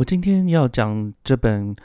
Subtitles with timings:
[0.00, 1.76] 我今天要讲这本《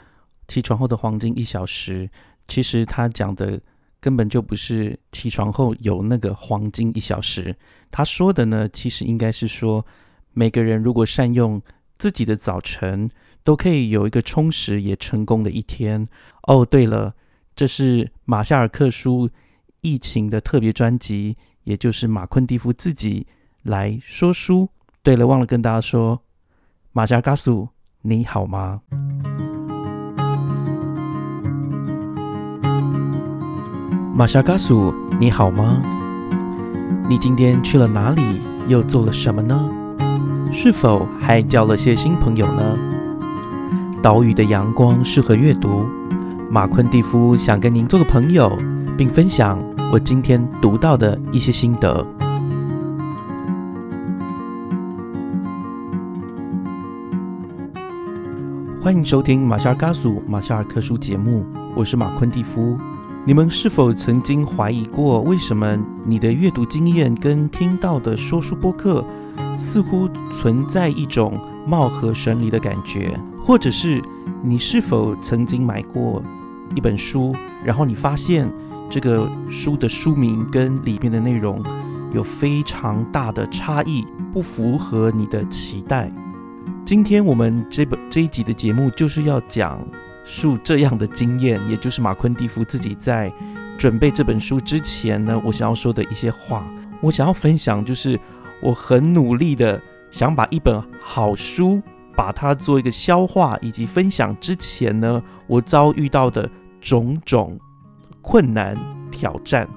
[0.48, 2.06] 起床后的黄金一小时》，
[2.48, 3.60] 其实他讲的
[4.00, 7.54] 根本就不是起床后有那个黄金一小时。
[7.90, 9.84] 他说的呢，其实应该是说，
[10.32, 11.60] 每个人如果善用
[11.98, 13.10] 自己的早晨，
[13.44, 16.08] 都可以有一个充实也成功的一天。
[16.44, 17.14] 哦，对了，
[17.54, 19.28] 这是马夏尔克书
[19.82, 23.26] 疫情的特别专辑，也就是马昆蒂夫自己
[23.62, 24.70] 来说书。
[25.02, 26.22] 对了，忘了跟大家说，
[26.92, 27.68] 马夏尔加苏。
[28.08, 28.78] 你好吗，
[34.14, 34.94] 马夏嘎苏？
[35.18, 35.82] 你好吗？
[37.08, 38.22] 你今天去了哪里？
[38.68, 39.68] 又做了什么呢？
[40.52, 42.78] 是否还交了些新朋友呢？
[44.00, 45.84] 岛屿的阳光适合阅读。
[46.48, 48.56] 马昆蒂夫想跟您做个朋友，
[48.96, 49.58] 并分享
[49.92, 52.06] 我今天读到的一些心得。
[58.86, 62.78] 欢迎收听马夏尔加苏马夏尔克书节目，我是马昆蒂夫。
[63.24, 69.04] 你们是否曾经怀疑过，为什么你的阅读经验跟听到的说书播客
[69.58, 73.18] 似乎存在一种貌合神离的感觉？
[73.44, 74.00] 或者是
[74.40, 76.22] 你是否曾经买过
[76.76, 77.34] 一本书，
[77.64, 78.48] 然后你发现
[78.88, 81.60] 这个书的书名跟里面的内容
[82.12, 86.08] 有非常大的差异，不符合你的期待？
[86.86, 89.84] 今天我们这本这一集的节目就是要讲
[90.24, 93.30] 述这样的经验，也就是马昆蒂夫自己在
[93.76, 96.64] 准备这本书之前呢，我想要说的一些话。
[97.00, 98.18] 我想要分享，就是
[98.62, 101.82] 我很努力的想把一本好书，
[102.14, 106.48] 把它做一个消化以及分享之前呢，我遭遇到的
[106.80, 107.58] 种种
[108.22, 108.76] 困难
[109.10, 109.68] 挑战。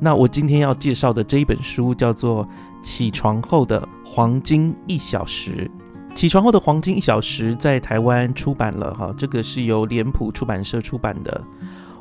[0.00, 2.46] 那我今天要介绍的这一本书叫做
[2.82, 5.70] 《起床后的黄金一小时》。
[6.14, 11.42] 起床后的黄金一小时在台湾出版了哈，这个是由脸谱出版社出版的。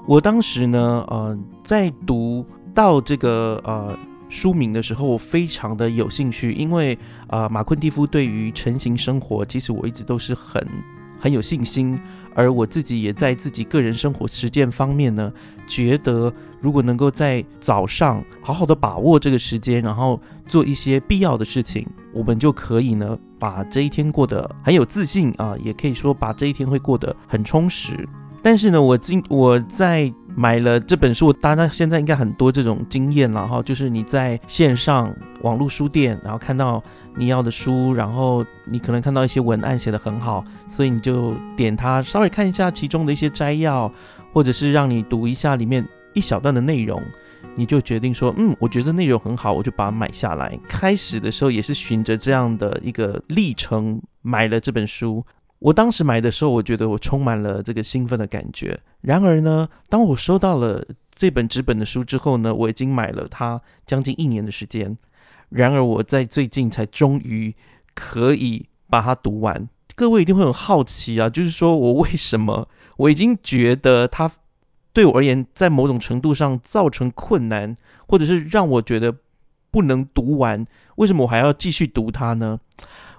[0.06, 3.98] 我当时呢，呃，在读到这个呃
[4.30, 10.66] 书名的时候，我非常的有兴趣，因为啊，马昆蒂夫对于成型生活，其实我一直都是很
[11.20, 12.00] 很有信心，
[12.36, 15.34] 而我自己也在自己个人生活实践方面呢，
[15.68, 23.18] 觉得如果能够在早上好好的把握这个时间，然后做一些必要的事情，我们就可以呢。
[23.40, 28.08] 把这一天过得很有自信啊，也可以说把这一天会过得很充实。
[28.42, 36.82] 但是呢，我今我在买了这本书，大家现在应该很多这种经验了哈，就是你在线上网络书店，然后看到
[37.16, 43.92] 你要的书，然后你可能看到一些文案写得很好，所以你就点它稍微看一下其中的一些摘要，
[44.32, 47.02] 或者是让你读一下里面一小段的内容。
[47.56, 50.58] 你就决定说，嗯，我觉得内容很好，我就把它买下来。
[50.68, 55.24] 开始的时候也是循着这样的一个历程买了这本书。
[55.60, 58.80] 我当时买的时候，我觉得我充满了这个兴奋的感觉。
[59.02, 64.98] 然而呢，当我收到了这本纸本的书之后呢，我已经买了它将近一年的时间。
[65.50, 67.54] 然而我在最近才终于
[67.94, 69.70] 可以把它读完。
[69.96, 74.32] 各位一定会很好奇啊，就是说我为什么我已经觉得它。
[74.94, 77.76] 对我而言，在某种程度上造成困难，
[78.08, 79.16] 或者是让我觉得
[79.72, 80.64] 不能读完。
[80.98, 82.60] 为什么我还要继续读它呢？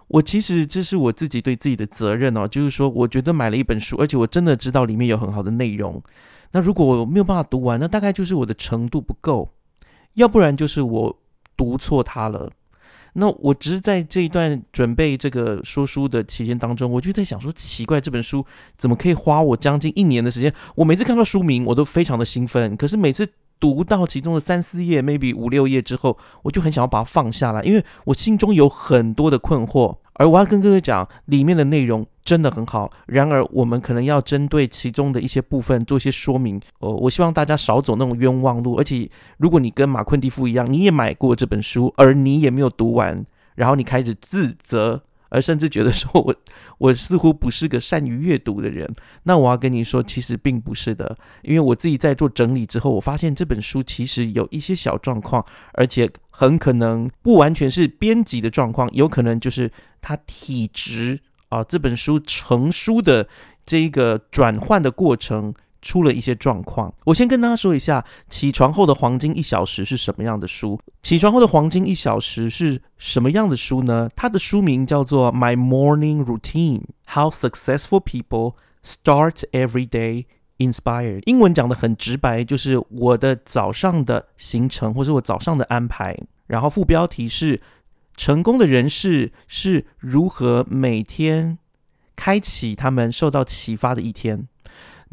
[0.07, 6.01] 我其实这是我自己对自己的责任哦，就是说，我觉得买了一本书，而且我真的知道里面有很好的内容。
[6.53, 9.51] 那如果我没有办法读完，那大概就是我的程度不够，
[10.13, 11.19] 要不然就是我
[11.57, 12.53] 读错它了。
[13.15, 18.45] 那我只是在这一段准备这个说书的期间当中，我就在想说，奇怪，这本书
[18.77, 20.53] 怎么可以花我将近一年的时间？
[20.75, 23.29] 我每次看到书名，我都非常的兴奋，可是每次
[23.61, 29.97] 读到其中的三四页，maybe 五六页之后，我就很想要把它放下来，因为我心中有很多的困惑。
[30.15, 32.91] 而我要跟各位讲，里面的内容真的很好。
[33.07, 36.61] 然而，我们可能要针对其中的一些部分做一些说明。
[36.79, 38.77] 哦，我希望大家少走那种冤枉路。
[38.77, 39.09] 而且，
[39.39, 43.25] 如果你跟马昆蒂夫一样，你也买过这本书，而你也没有读完，
[43.55, 45.03] 然后你开始自责。
[45.35, 46.33] 而甚至觉得说我
[46.79, 48.89] 我似乎不是个善于阅读的人，
[49.25, 59.69] 那我要跟你说，其实并不是的，因为我自己在做整理之后，我发现这本书其实有一些小状况，而且很可能不完全是编辑的状况，有可能就是
[60.01, 61.19] 它体质
[61.49, 63.27] 啊，这本书成书的
[63.67, 65.53] 这一个转换的过程。
[65.85, 70.81] 出了一些状况，我先跟大家说一下，起床后的黄金一小时是什么样的书？
[71.03, 74.09] 起床后的黄金一小时是什么样的书呢？
[74.17, 80.25] 它的书名叫做《My Morning Routine: How Successful People Start Every Day
[80.57, 81.21] Inspired》。
[81.27, 86.17] 英文讲的很直白，就是我的早上的行程，或者我早上的安排。
[86.47, 87.61] 然后副标题是：
[88.17, 91.59] 成功的人士是如何每天
[92.17, 94.49] 开启他们受到启发的一天。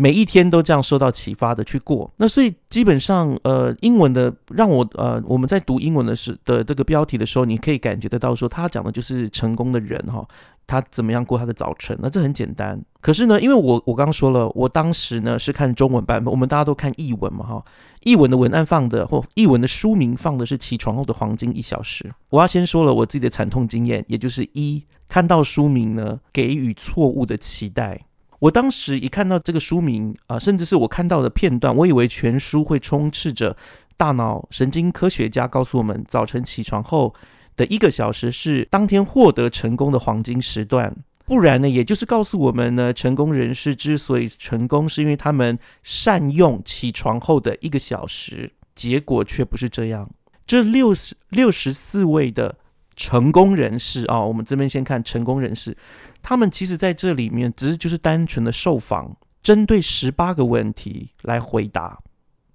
[0.01, 10.27] 每一天都这样受到启发的去过，那所以基本上，呃，英文的让我，呃，我们在读英文的时的这个标题的时候，你可以感觉得到说，他讲的就是成功的人哈，
[10.65, 12.83] 他怎么样过他的早晨，那这很简单。
[12.99, 17.63] 可是呢，因为我我刚刚说了，我当时呢是看中文版本，我们大家都看译文嘛哈，
[18.01, 22.11] 译文的文案放的或译文的书名放的是起床后的黄金一小时。
[22.31, 28.01] 我要先说了我自己的惨痛经验，也就是一看到书名呢，给予错误的期待。
[28.41, 33.55] 我当时一看到这个书名啊，甚至是我看到的片段，我以为全书会充斥着
[33.95, 37.13] 大脑神经科学家告诉我们，早晨起床后
[37.55, 40.95] 的一个小时是当天获得成功的黄金时段。
[41.27, 48.51] 不然呢，也就是告诉我们呢，成功人士之所以成功，是因为他们善用起床后的一个小时。
[48.73, 50.09] 结果却不是这样。
[50.47, 52.55] 这六十六十四位的
[52.95, 55.77] 成功人士啊，我们这边先看成功人士。
[56.21, 61.99] 他们其实在这里面只是就是单纯的受访，针对十八个问题来回答。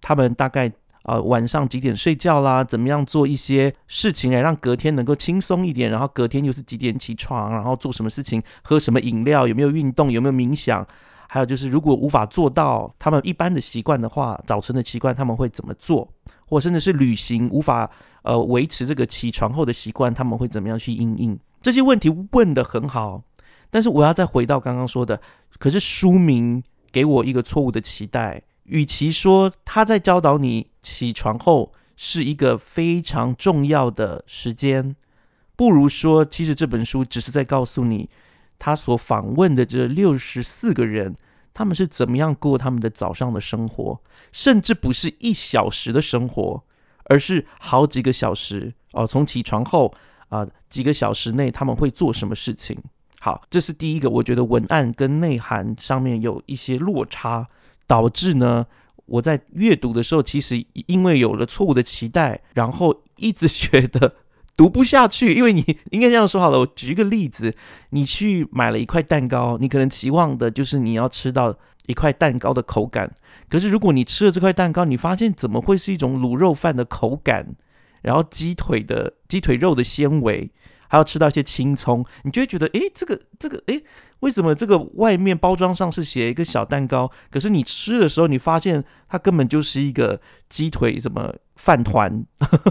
[0.00, 0.70] 他们大概
[1.02, 2.62] 啊晚上几点睡觉啦？
[2.62, 5.90] 怎么样做一些事情来让隔天能够轻松一点？
[5.90, 7.50] 然后隔天又是几点起床？
[7.50, 8.40] 然后做什么事情？
[8.62, 9.48] 喝什么饮料？
[9.48, 10.10] 有没有运动？
[10.10, 10.86] 有没有冥想？
[11.28, 16.08] 还有就是如果无法做到他们一般的习惯的话，早晨的习惯他们会怎么做？
[16.46, 17.90] 或甚至是旅行无法
[18.22, 21.36] 呃维持这个起床后的习惯，他们会怎么样去应应？
[21.60, 23.24] 这些问题问得很好。
[23.76, 25.20] 但是我要再回到刚刚说的，
[25.58, 28.42] 可是书名给我一个错误的期待。
[28.62, 34.96] 与其说他在教导你起床后是一个非常重要的时间，
[35.56, 38.08] 不如说其实这本书只是在告诉你，
[38.58, 41.14] 他所访问的这六十四个人，
[41.52, 44.00] 他们是怎么样过他们的早上的生活，
[44.32, 46.64] 甚至不是一小时的生活，
[47.10, 49.06] 而是好几个小时哦。
[49.06, 49.92] 从起床后
[50.30, 52.82] 啊几个小时内他们会做什么事情？
[53.26, 57.48] 好，这是第一个，我觉得文案跟内涵上面有一些落差，
[57.84, 58.64] 导致呢，
[59.06, 64.14] 我在阅读的时候，其实因为有了错误的期待，然后一直 觉得
[64.56, 65.34] 读不下去。
[65.34, 67.52] 因为你应该这样说好了，我举一个例子，
[67.90, 71.52] 你去买了一块蛋糕，你可能期望的就是你要吃到
[71.86, 73.12] 一块蛋糕的口感，
[73.48, 77.56] 可是如果你吃了这块蛋糕，你发现怎么会是一种卤肉饭的口感，
[78.02, 80.48] 然后鸡腿的鸡腿肉的纤维。
[80.88, 83.82] 还要吃到一些青葱，你就会觉得，诶，这个这个，诶，
[84.20, 92.24] 为什么这个外面包装上是写一个小蛋糕，可是你吃的时候，你发现它根本就是一个鸡腿什么饭团，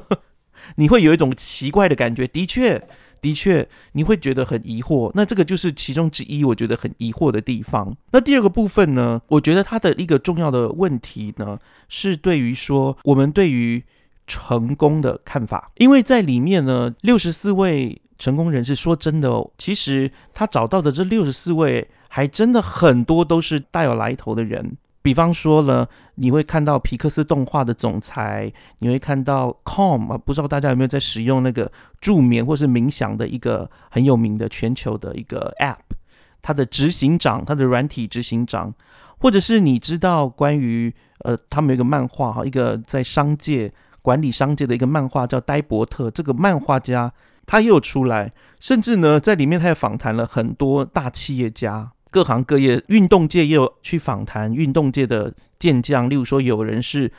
[0.77, 2.27] 你会有一种奇怪的感觉。
[2.27, 2.87] 的确，
[3.21, 5.11] 的确，你会觉得很疑惑。
[5.13, 7.95] 那这个就是其中之一，我觉得很疑惑的地方。
[8.11, 13.83] 那第二个部分呢，我觉得它的一个重要的问题呢，是对于说我们对于
[14.25, 18.01] 成功的看法，因为在里面呢，六十四位。
[18.17, 24.77] 成功人士说真的哦，其实他找到的这六十四位，还真的很多都是大有来头的人。
[25.01, 31.71] 比方说呢，你会看到皮克斯动画的总裁，你会看到 Calm 啊，不知道大家有没有在使用那个
[32.01, 35.95] 助眠或是冥想的一个很有名的全球的一个 App，
[36.41, 38.73] 它的执行长，它的软体执行长，
[39.19, 43.71] 或者是你知道关于呃，他们有一个漫画哈，一个在商界
[44.01, 47.13] 管理商界的一个漫画叫呆伯特，这个漫画家。
[47.45, 57.11] 他又出来，甚至呢，在里面他也访谈了很多大企业家、各行各业、运动界也有去访谈运动界的健将，例如说有人是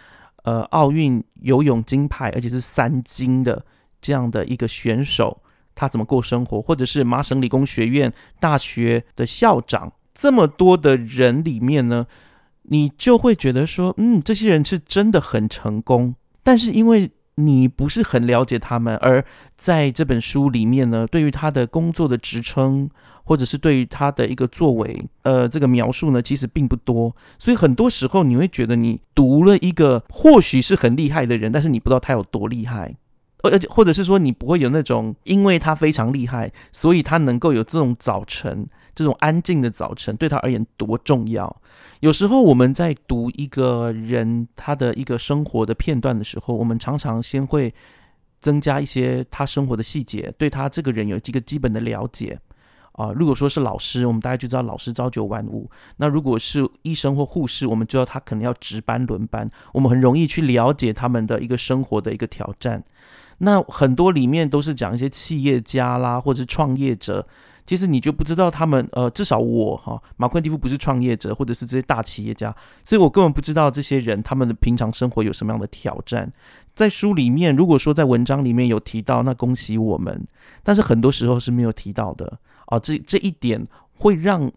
[0.43, 3.65] 呃奥运游泳金牌，而且是三金的
[4.01, 5.41] 这样的一个选手，
[5.75, 12.07] 他怎么过生活，或者是麻省理工学院大学的校长，这么多的人里面呢，
[12.63, 17.11] 你就会觉得说，嗯，这些人是真的很成功，但是因为。
[17.37, 19.25] 你不是很了解他们，而
[19.57, 22.89] 在这本书里面呢，对于他的工作的职称，
[23.25, 27.15] 或者是对于他的一个作为，呃，这个描述呢，其实并不多。
[27.39, 32.97] 所以很多时候你会觉得你读了一个或许是很厉害的人，但是你不知道他有多厉害，
[33.51, 38.69] 或者或者是说你不会有那种，因为他非常厉害，所以他能够有这种早晨。
[38.95, 41.55] 这种安静的早晨对他而言多重要？
[42.01, 47.75] 有时候我们在读一个人他的一个生活的片段的时候，我们常常先会
[48.41, 52.41] 增加一些他生活的细节，对他这个人有几个基本的了解
[52.97, 53.13] 啊。
[53.15, 59.49] 如果说是老师，我们大概就知道老师朝九晚五；那如果是医生或护士，我们知道他可能要值班轮班。
[59.73, 62.83] 我们很容易去了解他们的一个生活的一个挑战。
[63.39, 67.27] 那很多里面都是讲一些企业家啦，或者是创业者。
[67.67, 76.33] 其实你就不知道他们，呃，至少我哈，马昆蒂夫不是创业者，或者是这些大企业家，所以我根本不知道这些人他们的平常生活有什么样的挑战。
[76.77, 80.25] 在书里面，如果说在文章里面有提到，那恭喜我们，
[80.63, 82.79] 但是很多时候是没有提到的啊。
[82.79, 84.51] 这这一点会让，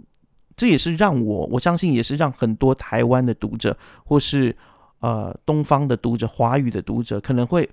[0.55, 4.55] 这也是让我我相信也是让很多台湾的读者或是
[4.99, 7.69] 呃东方的读者、华语的读者可能会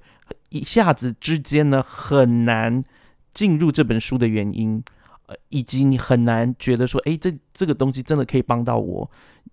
[0.49, 2.83] 一下子之间呢很难
[3.35, 4.83] 进入这本书的原因，
[5.27, 9.11] 呃，以及你很难觉得说，哎，这这个东西真的可以帮到我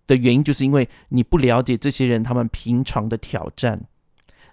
[0.08, 3.82] 的原因，就是因为你不了解这些人他们平常的挑战。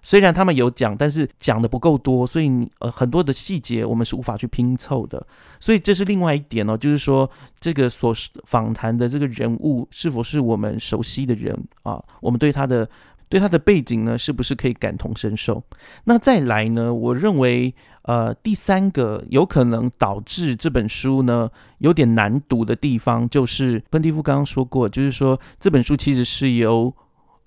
[0.03, 5.27] 虽然他们有讲，但是讲的不够多，所以呃很多的细节我们是无法去拼凑的。
[5.59, 8.15] 所以这是另外一点哦，就是说这个所
[8.45, 12.03] 访谈的这个人物是否是我们熟悉的人啊？
[12.21, 12.89] 我们对他的
[13.29, 15.63] 对他的背景呢，是不是可以感同身受？
[16.05, 16.93] 那再来呢？
[16.93, 26.95] 我认为呃第三个有可能导致这本书呢有点难读的地方，就是喷蒂夫刚刚说过，就是说这本书其实是由。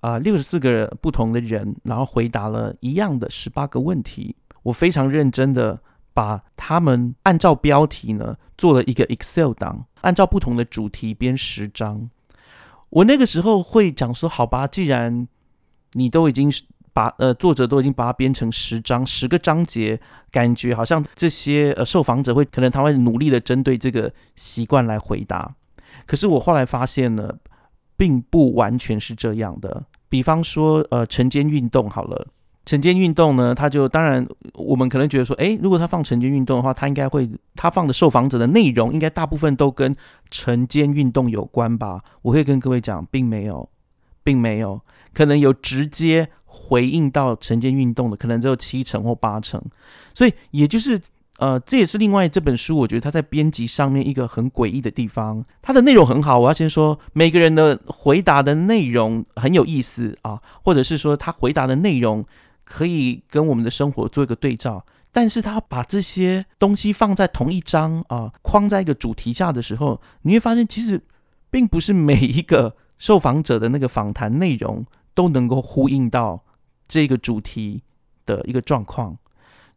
[0.04, 4.36] 啊，六十四个不同的人，然后回答了一样的十八个问题。
[4.62, 5.80] 我非常认真的
[6.12, 12.10] 把他们按照标题呢做了一个 Excel 档，按照不同的主题编十章。
[12.90, 15.26] 我那个时候会讲说，好吧，既然
[15.94, 16.52] 你都已经
[16.92, 19.98] 把呃作者都已经把它编成十章，十个章节，
[20.30, 25.56] 感觉好像这些呃受访者会可能他会努力的针对这个习惯来回答。
[26.04, 27.30] 可是我后来发现呢，
[27.96, 29.86] 并不完全是这样的。
[30.14, 32.28] 比方说，呃，晨间运动好了，
[32.64, 39.92] 晨间运动呢，他就当然，我们可能觉得说，诶，如果他放晨间运动的话，他应该会，他放的受访者的内容应该大部分都跟
[40.30, 42.00] 晨间运动有关吧？
[42.22, 43.68] 我会跟各位讲，并没有，
[44.22, 44.80] 并没有，
[45.12, 49.60] 可能有直接回应到晨间运动的，可能只有七成或八成，
[50.14, 50.96] 所以也就是。
[51.38, 55.44] 呃，这也是另外这本书，我觉得它在编辑上面一个很诡异的地方。
[55.60, 62.24] 它的内容很好，我要先说每个人的回答的内容很有意思啊，或者是说他回答的内容
[62.64, 64.86] 可以跟我们的生活做一个对照。
[65.10, 71.00] 但是他把这些东西放在同一章啊，框在一个主题下的时候，你会发现其实
[71.50, 76.44] 并不是每一个受访者的那个访谈内容都能够呼应到
[76.86, 77.82] 这个主题
[78.24, 79.18] 的一个状况。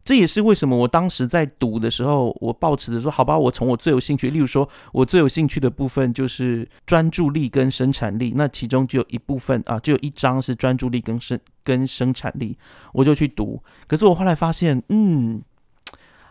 [0.08, 12.56] 这也是为什么我当时在读的时候，我抱持的说，好吧，我从我最有兴趣，例如说，我最有兴趣的部分就是专注力跟生产力，那其中就有一部分啊，就有一章是专注力跟生跟生产力，
[12.94, 13.62] 我就去读。
[13.86, 15.42] 可是我后来发现，嗯，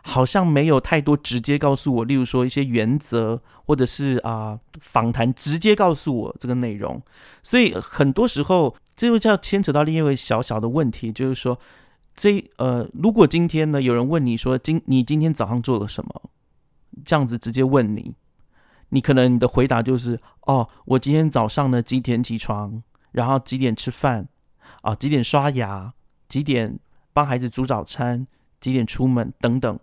[0.01, 7.00] 好像没有太多直接告诉我，例如说一些原则，或者是啊访谈直接告诉我这个内容，
[7.43, 11.60] 所以很多时候这又叫牵扯到另一位小小的问题，就是说。
[12.17, 16.31] 这呃，如果今天呢，有人问你说今你今天早上做了什么，
[17.05, 18.15] 这样子直接问你，
[18.89, 22.81] 你可能你的回答就是哦，我今天早上呢几点起床，
[23.12, 24.27] 然后几点吃饭，
[24.81, 25.93] 啊几点刷牙，
[26.27, 26.79] 几点
[27.13, 28.25] 帮孩子煮早餐，
[28.59, 29.31] 几点出门？
[29.39, 29.79] 等等，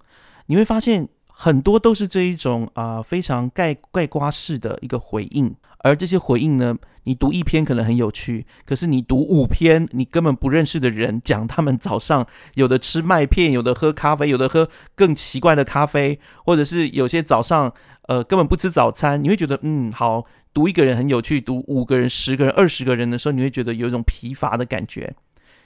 [0.46, 5.54] 你会发现很多都是这一种啊非常盖盖瓜式的一个回应。
[5.78, 6.74] 而这些回应呢？
[7.06, 17.70] 你读一篇可能很有趣，可是你读五篇，你根本不认识的人讲他们早上有的吃麦片，有的喝咖啡，有的喝更奇怪的咖啡，或者是有些早上
[18.08, 20.24] 呃根本不吃早餐，你会觉得嗯好，
[20.54, 25.14] 读一个人很有趣，读五个人、十个人、二十个人的时候，你会觉得有一种疲乏的感觉。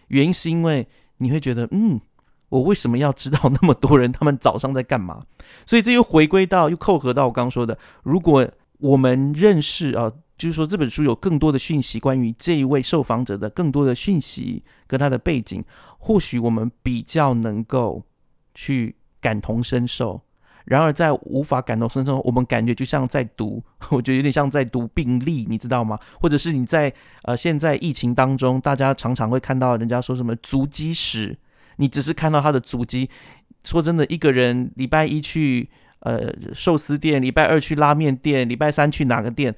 [0.08, 2.00] 原因是因为你会觉得嗯，
[2.48, 5.20] 我为什么要知道那么多人他们早上在干嘛？
[5.66, 8.48] 所以这又回归到又扣合到我刚刚说的，如果。
[8.80, 15.64] 我们认识啊，就是说这本书有更多的讯息，关于这一位受访者的更多的讯息跟他的背景，
[15.98, 18.04] 或许我们比较能够
[18.54, 20.22] 去感同身受。
[20.64, 25.98] 然而在无法感同身受，我们感觉就像在读， 我觉得有点像在读病历，你知道吗？
[26.20, 31.36] 或者是你在呃现在疫情当中，大家常常会看到人家说什么足迹史，
[31.78, 33.10] 你只是看到他的足迹。
[33.64, 35.68] 说真的，一个人礼拜一去。
[36.00, 39.52] 呃，寿司店，礼拜二去拉面店，礼拜三去哪个店？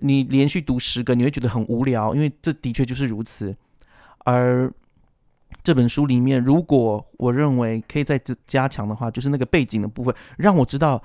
[0.00, 3.56] 你连续读十个，你会觉得很无聊，因为这的确就是如此。
[4.24, 4.68] 而
[5.62, 11.00] 这本书里面，如果我认为可以再加强的话，就是那个背景的部分，让我知道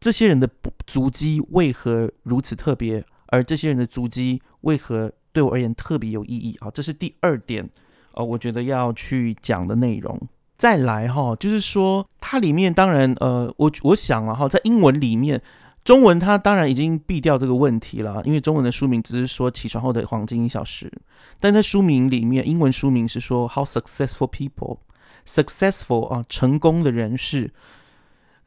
[0.00, 0.50] 这些人的
[0.84, 6.68] 足迹为何如此特别，而这些人的足迹为何对我而言特别有意义啊！
[6.72, 7.70] 这是第二点，
[8.14, 10.20] 呃，我觉得要去讲的内容。
[10.56, 15.42] 再来哈，就是说它里面当然呃，我我想了哈，在英文里面，
[15.84, 20.92] 中文它当然已经避掉这个问题了，因为中文的书名只是说起床后的黄金一小时，
[21.40, 24.78] 但在书名里面，英文书名是说 How successful people
[25.26, 27.50] successful 啊，成功的人士。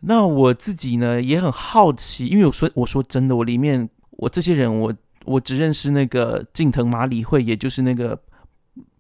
[0.02, 4.94] 那我自己呢也很好奇，因为我说我说真的，我里面我这些人我
[5.26, 8.18] 我只认识那个近藤麻里惠，也就是那个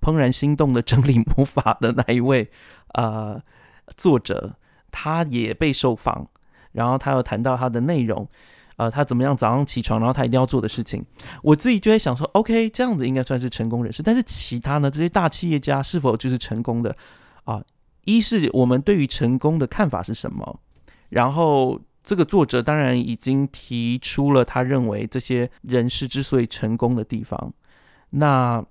[0.06, 2.48] 怦然心动的整理魔法的那一位。
[2.94, 3.42] 呃，
[3.98, 4.56] 作者
[4.92, 6.28] 他也被受访，
[6.72, 8.28] 然后他又谈到他的内容。
[8.78, 11.02] 呃，他怎么样早上起床，然后他一定要做的事情，
[11.42, 14.04] 我自己就在想说，OK，这样子应该算是成功人士。
[14.04, 16.94] 但是其他呢，这些大企业家是否就是成功的
[17.46, 17.64] 啊？
[18.04, 20.60] 一是我们对于成功的看法是什么？
[21.08, 27.54] 然后这个作者当然已经提出了他认为这些人士之所以成功的地方。
[28.10, 28.62] 那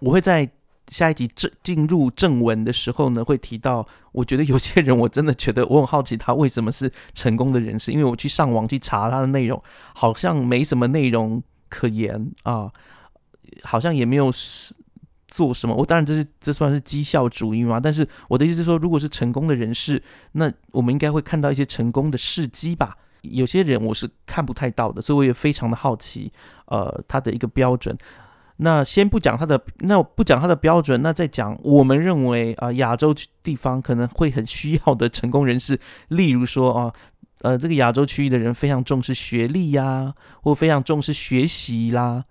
[0.00, 0.50] 我会在。
[0.90, 9.62] 下一集正进入正文的时候呢，会提到，我觉得有些人我真的觉得我很好奇他为什么是成功的人士，因为我去上网去查他的内容，
[9.94, 12.72] 好像没什么内容可言啊，
[13.64, 14.32] 好像也没有
[15.26, 15.74] 做什么。
[15.74, 20.02] 我当然这是这算是绩效主义嘛，但是我的意思是说，如果是成功的人士，
[20.32, 22.96] 那我们应该会看到一些成功的事迹吧。
[23.20, 26.32] 有些人我是看不太到的，所以我也非常的好奇，
[26.64, 27.94] 呃，他的一个标准。
[28.60, 36.92] 那先不讲他的，那不讲他的标准，那再讲我们认为啊，亚洲地方可能会很需要的成功人士，例如说啊，
[37.42, 40.12] 呃，这个亚洲区域的人非常重视学历呀，
[40.42, 42.24] 或非常重视学习啦。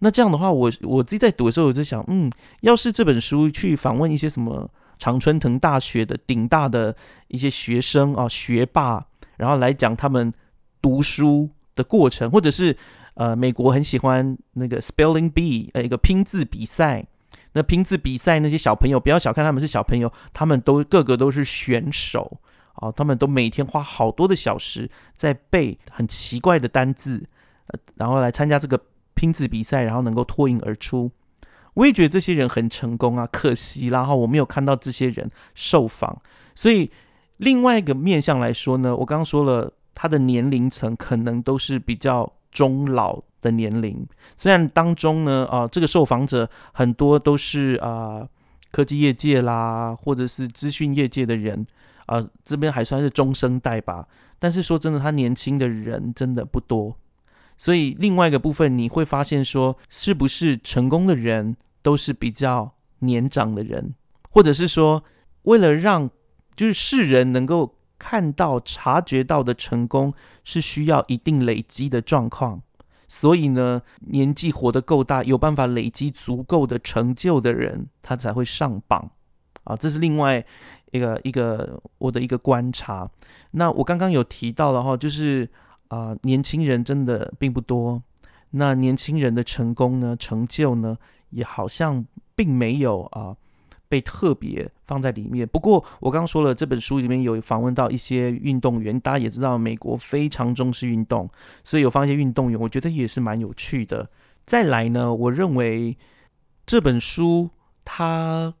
[0.00, 2.28] 那这样的话，我我自己在读的时候，我就想，嗯，
[2.62, 4.68] 要是这本书去访问一些什么
[4.98, 6.96] 常春藤大学的顶大的
[7.28, 9.06] 一些学生啊，学霸，
[9.36, 10.32] 然后来讲他们
[10.82, 12.76] 读书的过程，或者是。
[13.18, 17.04] 呃，美国很喜欢那个 spelling bee，呃，一个拼字比赛。
[17.52, 22.38] 那拼字比赛那些小朋友，不要小看他们是小朋友，他们都个个都是选手
[22.74, 27.26] 啊，他们都每天花好多的小时在背很奇怪的单字，
[27.96, 28.80] 然后来参加这个
[29.14, 31.10] 拼字比赛，然后能够脱颖而出。
[31.74, 36.22] 我也觉得这些人很成功啊，可惜然后我没有看到这些人受访。
[36.54, 36.88] 所以
[37.38, 42.32] 另外一个面向来说呢，我刚刚说了，他的年龄层可能都是比较。
[42.50, 48.26] 中老的年龄，虽然当中呢，啊，这个受访者很多都是啊
[48.70, 51.64] 科技业界啦，或者是资讯业界的人，
[52.06, 54.06] 啊，这边还算是中生代吧。
[54.38, 56.96] 但是说真的，他年轻的人真的不多。
[57.56, 63.94] 所以另外一个部分，你会发现说，是不是成功的人都是比较年长的人，
[64.30, 65.02] 或者是说，
[65.42, 66.10] 为了让
[66.56, 67.74] 就是世人能够。
[67.98, 72.62] 看到、察觉到的成功是需要一定累积的状况，
[73.08, 79.10] 所以呢，年纪活得够大，有办法累积足够的成就的人，他才会上榜
[79.64, 79.76] 啊。
[79.76, 80.44] 这是另外
[80.92, 83.10] 一个一个我的一个观察。
[83.50, 85.48] 那我刚刚有提到了哈，就是
[85.88, 88.02] 啊，年轻人真的并不多。
[88.50, 90.96] 那年轻人的成功呢、成就呢，
[91.30, 93.36] 也好像并没有啊。
[93.88, 95.48] 被特别放在里面。
[95.48, 101.28] 不过我刚刚说了，这本书里面有访问到一些运动员，大家也知道美国非常重视运动，
[101.64, 104.08] 所以有放一些运动员，我觉得也是蛮有趣的。
[104.44, 105.96] 再来呢，我认为
[106.64, 107.50] 这本书
[107.84, 108.54] 它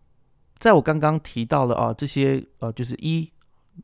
[0.58, 3.30] 在我刚刚提到了啊，这些呃，就是一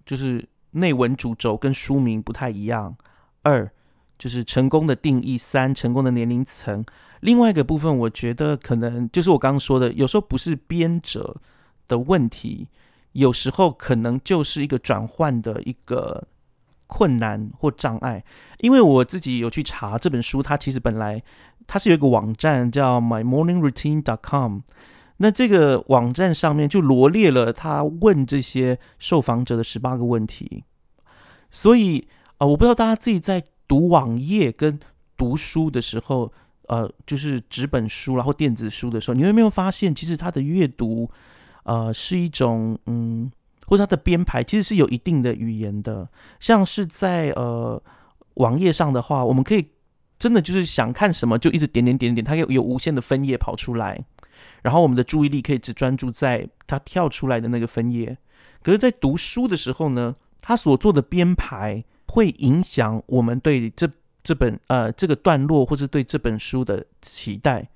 [0.04, 2.96] 就是内文主轴跟书名不太一样，
[3.42, 3.70] 二
[4.18, 6.84] 就是成功的定义，三成功的年龄层。
[7.20, 11.40] 另外一个部分，我觉得可能就是我刚刚说的，有时候不是编者
[11.88, 12.68] 的问题，
[13.12, 16.28] 有时候可能就是一个转换的一个
[16.86, 18.22] 困难或障碍。
[18.58, 21.22] 因为我自己有去查这本书，它其实本来
[21.66, 24.58] 它是有一个网站叫 MyMorningRoutine.com，
[25.16, 30.64] 那这个网站上面就罗列了他问这些受访者的十八个问题。
[31.50, 34.78] 所以啊，我不知道大家自己在读网页跟
[35.16, 36.32] 读书的时候。
[36.66, 41.10] 呃，就是纸本书然后电子书的时候，你有没有发现，其实它的阅读，
[41.64, 43.30] 呃，是一种嗯，
[43.66, 46.08] 或者它的编排其实是有一定的语言的。
[46.40, 47.82] 像是在呃
[48.36, 49.68] 网页上的话，我们可以
[50.18, 54.02] 真的就是想看什么就一直点点点点，它有有无限的分页跑出来，
[54.62, 58.16] 然后我们的注意力可以只专注在它跳出来的那个分页。
[58.62, 63.90] 可是，在读书的时候呢，它所做的编排会影响我们对这。
[64.26, 67.68] 这本呃，这个段落或者对这本书的期待，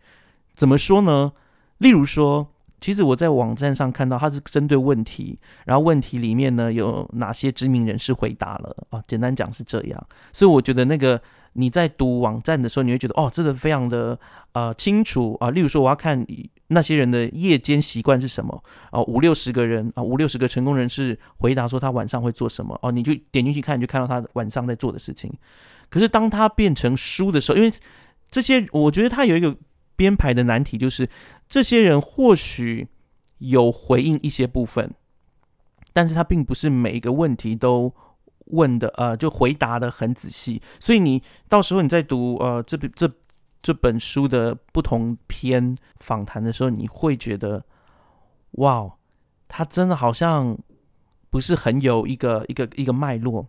[0.57, 1.31] 怎么说呢？
[1.77, 2.49] 例如说，
[2.81, 9.05] 其实我在网站上看到它是针对问题，然后问题里面呢有哪些知名人士回答了啊？
[9.07, 11.21] 简单讲是这样，所以我觉得那个
[11.53, 14.19] 你在读网站的时候，你会觉得哦，这个非常的
[14.53, 15.51] 呃清楚啊。
[15.51, 16.25] 例如说，我要看
[16.69, 19.03] 那些人的夜间习惯是什么哦？
[19.05, 25.33] 五六十个人啊，五六十个成功人士回答说他晚上会做什么哦，你就点进去看，你就看到他晚上在做的事情。
[25.89, 27.73] 可是当他变成书的时候，因为
[28.31, 29.57] 这些，我觉得他有一个
[29.97, 31.09] 编排的难题，就是
[31.49, 32.87] 这些人或许
[33.39, 34.93] 有回应一些部分，
[35.95, 37.91] 但是他并不是每一个问题都
[38.49, 40.61] 问的，呃，就回答的很仔细。
[40.79, 43.11] 所以你到时候你在读呃这这
[43.61, 47.65] 这本书的不同篇访谈的时候，你会觉得，
[48.53, 48.89] 哇，
[49.49, 50.57] 他真的好像
[51.29, 53.49] 不是很有一个一个一个脉络。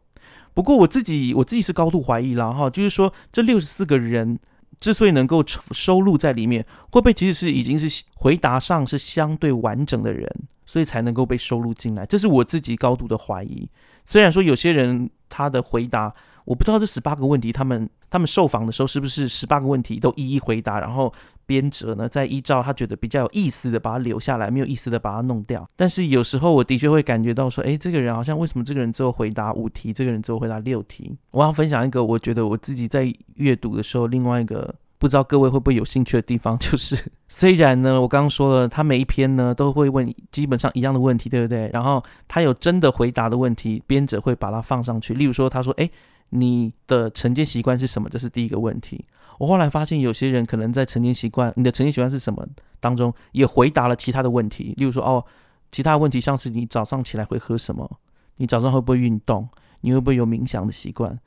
[0.53, 4.39] 不过我自己我自己是高度怀疑了哈，就是说这六十四个人
[4.79, 10.27] 之所以能够收录在里面，会不会其实是已经是回答上是相对完整的人，
[10.65, 12.05] 所以才能够被收录进来？
[12.05, 13.69] 这是我自己高度的怀疑。
[14.05, 16.13] 虽然说有些人他的回答。
[16.45, 21.13] 我不知道这十八个问题，他们他们受访的时候是不是十八个问题都一一回答，然后
[21.45, 25.67] 编者呢再依照他觉得比较有意思的把它留下来，没有意思的把它弄掉。
[25.75, 31.11] 但是有时候我的确会感觉到说，哎，这个人好像为什么这个人最后回答五题，这个人最后回答六题？
[31.31, 36.95] 我要分享一个我觉得我自己在阅读的时候，另外一个不知道各位会不会有兴趣的地方，就是
[37.27, 41.69] 虽然呢，我刚刚说了，他每一篇呢都会问基本上一样的问题，对不对？
[41.73, 45.13] 然后他有真的回答的问题，编者会把它放上去。
[45.13, 45.89] 例如说，他说，哎。
[46.29, 48.09] 你的晨间习惯是什么？
[48.09, 49.05] 这是第一个问题。
[49.37, 52.45] 我后来发现，有些人可能在晨间习惯，你的晨间习惯是什么
[52.79, 54.73] 当中，也回答了其他的问题。
[54.77, 55.23] 例如说，哦，
[55.71, 57.89] 其他问题像是你早上起来会喝什么？
[58.37, 59.47] 你早上会不会运动？
[59.81, 61.17] 你会不会有冥想的习惯？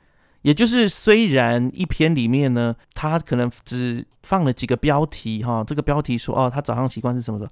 [0.43, 7.47] 也就是，虽然一篇里面呢，他可能只放了几个标题，哈，这个标题说，哦，他早上习惯是什么？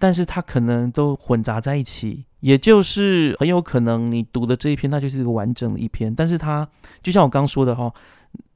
[0.00, 6.12] 但是他可能都混杂在一起，也就是很有可能你读的这一篇，它就是一个完整的一篇。
[6.14, 6.66] 但是它
[7.02, 7.92] 就像我刚说的哈，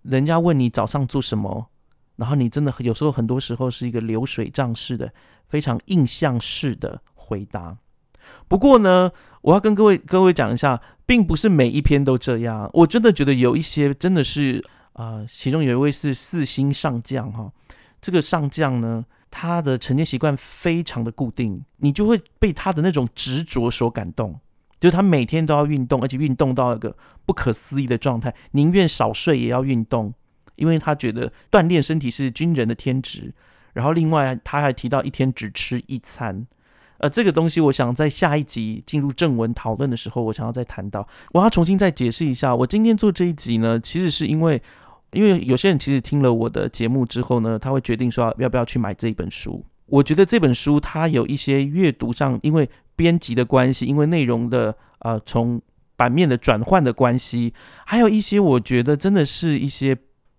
[0.05, 1.67] 人家问你早上做什么，
[2.17, 5.13] 然后你真的有时候很多时候是一个流水账式的、
[5.47, 7.77] 非常印象式的回答。
[8.49, 12.71] 不过呢，我要跟各位各位讲一下，并不是每一篇都这样。
[12.73, 17.53] 我真的觉得有一些真的是啊，其中有一位是四星上将哈，
[18.01, 19.05] 这个上将呢。
[19.37, 24.39] 他的晨间习惯非常的固定，你就会被他的那种执着所感动。
[24.79, 30.15] 就是他每天都要运动，而且运动到一个不可思议的状态，宁愿少睡也要运动，
[30.55, 33.35] 因为他觉得锻炼身体是军人的天职。
[33.73, 36.47] 然后另外他还提到一天只吃一餐，
[36.99, 41.09] 呃，这个东西我想在下一集进入正文讨论的时候，我想要再谈到。
[41.33, 44.63] 我要重新再解释一下，我今天做这一集呢，其实是因为。
[45.15, 49.65] 因为有些人其实听了我的节目之后呢，他会决定说要不要去买这一本书。
[49.87, 55.61] 我觉得这本书它有一些阅读上，因为编辑的关系，因为内容的呃从
[55.95, 57.53] 版面的转换的关系，
[57.87, 59.97] 还有一些我觉得真的是一些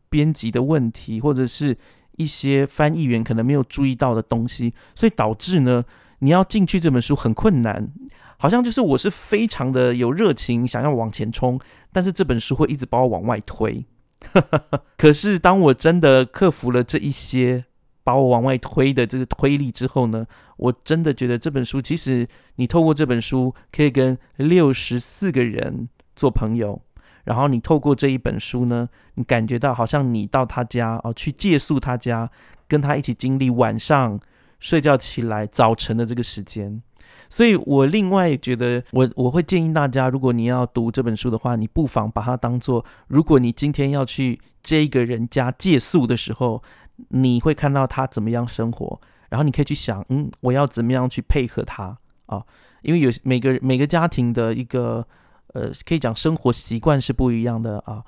[0.09, 1.77] 编辑的问题，或者是
[2.17, 5.83] 一些翻译员可能没有注意到的东西，所以导致呢
[6.19, 7.89] 你要进去这本书很困难。
[8.37, 11.59] 好像就是我是非常的有热情想要往前冲，
[11.93, 13.85] 但是这本书会一直把我往外推。
[14.97, 17.65] 可是，当我真的克服了这一些
[18.03, 20.25] 把我往外推的这个推力之后呢，
[20.57, 26.81] 我真的觉得这本书，其实你透过这本书可以跟六十四个人做朋友，
[27.23, 32.29] 然后你透过这一本书呢，你感觉到好像你到他家哦，去借宿他家，
[32.67, 34.19] 跟他一起经历晚上
[34.59, 36.81] 睡觉起来早晨的这个时间。
[37.29, 46.61] 所以，我另外觉得，我我会建议大家，如果你要读这本书的话，你不妨把它当做，如果你今天要去这个人家借宿的时候，
[47.09, 52.43] 你会看到他怎么样生活，然后你可以去想，嗯，我要怎么样去配合他啊？
[52.81, 55.05] 因为有每个每个家庭的一个，
[55.53, 58.03] 呃，可以讲生活习惯是不一样的啊，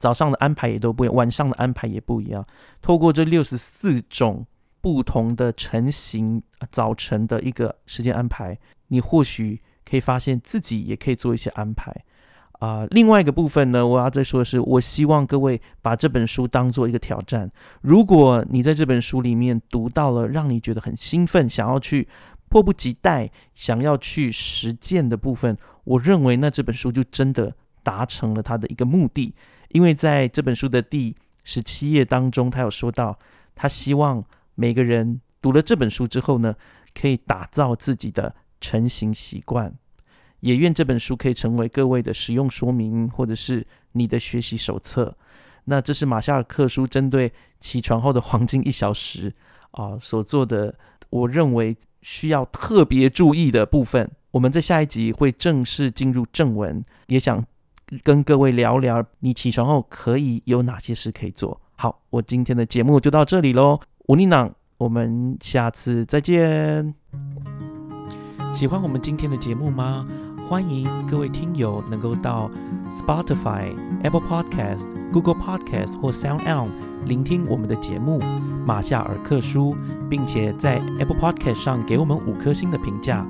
[0.00, 2.44] 早上的安排也都不一样，晚上的安排也不一样。
[2.82, 4.46] 透过这六十四种。
[4.86, 11.92] 不同的成型早晨的一个时间安排，你或许可以发现自己也可以做一些安排
[12.60, 12.86] 啊。
[12.92, 17.50] 另外一个部分呢，我要再说的是，我希望各位把这本书当做一个挑战。
[17.80, 22.06] 如果你在这本书里面读到了让你觉得很兴奋，想要去
[22.48, 29.34] 迫不及待想要去实践的部分，我认为那这本书就真的达成了它的一个目的。
[29.70, 33.18] 因为在这本书的第十七页当中，他有说到，
[33.56, 34.24] 他希望。
[34.56, 36.56] 每个人读了这本书之后呢，
[36.92, 39.72] 可以打造自己的成型习惯。
[40.40, 45.16] 也愿这本书可以成为各位的使用说明，或者是你的学习手册。
[45.64, 49.32] 那这是马夏尔克书针对起床后的黄金一小时
[49.72, 50.74] 啊所做的，
[51.10, 54.08] 我认为需要特别注意的部分。
[54.32, 57.44] 我们在下一集会正式进入正文，也想
[58.04, 61.60] 跟各位聊聊你起床后可以有哪些事可以做。
[61.76, 63.80] 好，我今天的节目就到这里喽。
[64.08, 66.94] 吴尼朗，我们下次再见。
[68.54, 70.06] 喜欢我们今天的节目吗？
[70.48, 72.48] 欢迎各位听友能够到
[72.92, 76.70] Spotify、Apple Podcast、Google Podcast 或 Sound On
[77.04, 78.20] 聆听我们的节目
[78.64, 79.74] 《马夏尔克书》，
[80.08, 83.26] 并且在 Apple Podcast 上给我们五颗星的评价。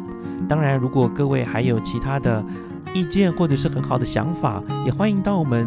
[0.46, 2.44] 当然，如果各位还有其他的
[2.92, 5.66] 意见或者是很好的想法，也欢迎到我们。